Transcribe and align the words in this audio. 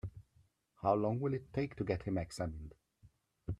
How 0.81 0.95
long 0.95 1.19
will 1.19 1.35
it 1.35 1.53
take 1.53 1.75
to 1.75 1.83
get 1.83 2.01
him 2.01 2.17
examined? 2.17 2.73